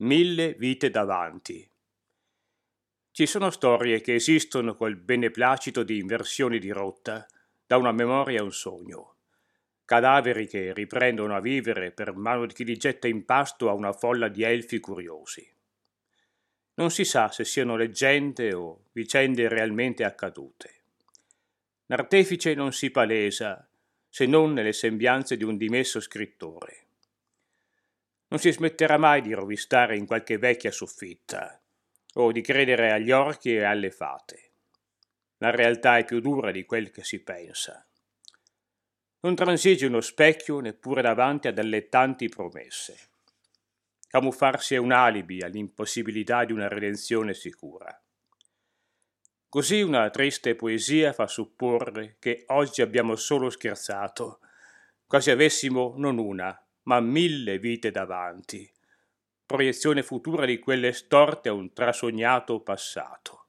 Mille 0.00 0.52
vite 0.58 0.90
davanti. 0.90 1.66
Ci 3.10 3.24
sono 3.24 3.48
storie 3.48 4.02
che 4.02 4.16
esistono 4.16 4.74
col 4.74 4.94
beneplacito 4.94 5.82
di 5.84 5.96
inversioni 5.96 6.58
di 6.58 6.70
rotta, 6.70 7.26
da 7.66 7.78
una 7.78 7.92
memoria 7.92 8.40
a 8.40 8.44
un 8.44 8.52
sogno. 8.52 9.14
Cadaveri 9.86 10.48
che 10.48 10.74
riprendono 10.74 11.34
a 11.34 11.40
vivere 11.40 11.92
per 11.92 12.14
mano 12.14 12.44
di 12.44 12.52
chi 12.52 12.64
li 12.64 12.76
getta 12.76 13.08
in 13.08 13.24
pasto 13.24 13.70
a 13.70 13.72
una 13.72 13.94
folla 13.94 14.28
di 14.28 14.42
elfi 14.42 14.80
curiosi. 14.80 15.50
Non 16.74 16.90
si 16.90 17.06
sa 17.06 17.30
se 17.30 17.46
siano 17.46 17.74
leggende 17.74 18.52
o 18.52 18.88
vicende 18.92 19.48
realmente 19.48 20.04
accadute. 20.04 20.74
L'artefice 21.86 22.52
non 22.52 22.74
si 22.74 22.90
palesa, 22.90 23.66
se 24.10 24.26
non 24.26 24.52
nelle 24.52 24.74
sembianze 24.74 25.38
di 25.38 25.44
un 25.44 25.56
dimesso 25.56 26.00
scrittore 26.00 26.85
non 28.28 28.38
si 28.40 28.50
smetterà 28.50 28.96
mai 28.98 29.22
di 29.22 29.32
rovistare 29.32 29.96
in 29.96 30.06
qualche 30.06 30.38
vecchia 30.38 30.70
soffitta 30.70 31.60
o 32.14 32.32
di 32.32 32.40
credere 32.40 32.92
agli 32.92 33.10
orchi 33.10 33.54
e 33.54 33.62
alle 33.62 33.90
fate. 33.90 34.50
La 35.38 35.50
realtà 35.50 35.98
è 35.98 36.04
più 36.04 36.20
dura 36.20 36.50
di 36.50 36.64
quel 36.64 36.90
che 36.90 37.04
si 37.04 37.22
pensa. 37.22 37.86
Non 39.20 39.34
transige 39.34 39.86
uno 39.86 40.00
specchio 40.00 40.60
neppure 40.60 41.02
davanti 41.02 41.48
ad 41.48 41.58
allettanti 41.58 42.28
promesse. 42.28 43.10
Camuffarsi 44.08 44.74
è 44.74 44.78
un 44.78 44.92
alibi 44.92 45.42
all'impossibilità 45.42 46.44
di 46.44 46.52
una 46.52 46.68
redenzione 46.68 47.34
sicura. 47.34 48.00
Così 49.48 49.82
una 49.82 50.08
triste 50.10 50.54
poesia 50.54 51.12
fa 51.12 51.26
supporre 51.26 52.16
che 52.18 52.44
oggi 52.48 52.82
abbiamo 52.82 53.14
solo 53.16 53.50
scherzato, 53.50 54.40
quasi 55.06 55.30
avessimo 55.30 55.94
non 55.96 56.18
una, 56.18 56.65
ma 56.86 57.00
mille 57.00 57.58
vite 57.58 57.90
davanti, 57.90 58.68
proiezione 59.44 60.02
futura 60.02 60.44
di 60.44 60.58
quelle 60.58 60.92
storte 60.92 61.48
a 61.48 61.52
un 61.52 61.72
trasognato 61.72 62.60
passato. 62.62 63.45